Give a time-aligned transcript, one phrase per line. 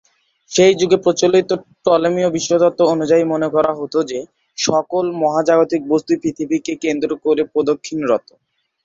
[0.51, 1.49] সেই যুগে প্রচলিত
[1.85, 4.19] টলেমীয় বিশ্বতত্ত্ব অনুযায়ী মনে করা হত যে,
[4.57, 8.27] সকল মহাজাগতিক বস্তুই পৃথিবীকে কেন্দ্র করে প্রদক্ষিণ রত।